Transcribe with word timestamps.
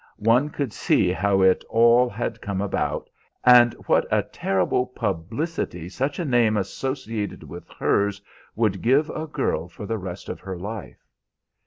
One 0.17 0.49
could 0.49 0.73
see 0.73 1.11
how 1.11 1.43
it 1.43 1.63
all 1.69 2.09
had 2.09 2.41
come 2.41 2.59
about, 2.59 3.07
and 3.43 3.73
what 3.85 4.07
a 4.09 4.23
terrible 4.23 4.87
publicity 4.87 5.89
such 5.89 6.17
a 6.17 6.25
name 6.25 6.57
associated 6.57 7.43
with 7.43 7.69
hers 7.69 8.19
would 8.55 8.81
give 8.81 9.11
a 9.11 9.27
girl 9.27 9.67
for 9.69 9.85
the 9.85 9.99
rest 9.99 10.27
of 10.27 10.39
her 10.39 10.57
life. 10.57 11.05